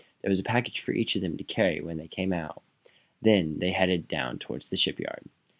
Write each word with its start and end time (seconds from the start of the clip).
There 0.23 0.31
was 0.31 0.39
a 0.39 0.43
package 0.43 0.79
for 0.81 0.93
each 0.93 1.15
of 1.15 1.21
them 1.21 1.37
to 1.37 1.43
carry 1.43 1.79
when 1.79 1.97
they 1.97 2.07
came 2.07 2.33
out. 2.33 2.63
Then 3.21 3.59
they 3.59 3.69
headed 3.69 4.07
down, 4.07 4.39
toward 4.39 4.63
the 4.63 4.75
shipyard. 4.75 5.25